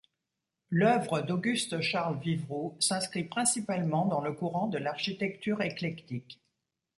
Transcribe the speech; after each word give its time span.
L'œuvre 0.71 1.21
d'Auguste-Charles 1.21 2.17
Vivroux 2.21 2.75
s'inscrit 2.79 3.23
principalement 3.25 4.07
dans 4.07 4.21
le 4.21 4.33
courant 4.33 4.65
de 4.65 4.79
l'architecture 4.79 5.61
éclectique. 5.61 6.41